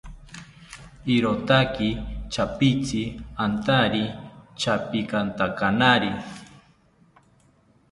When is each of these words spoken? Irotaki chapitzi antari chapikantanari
Irotaki 1.15 1.89
chapitzi 2.33 3.03
antari 3.45 4.03
chapikantanari 4.59 6.11